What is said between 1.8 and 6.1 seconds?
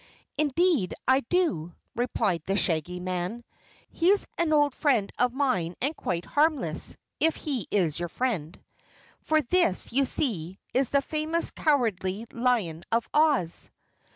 replied the Shaggy Man. "He's an old friend of mine and